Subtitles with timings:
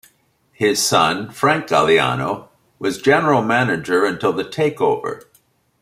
[0.53, 2.47] His son, Frank Galliano
[2.79, 5.25] was General Manager until the takeover.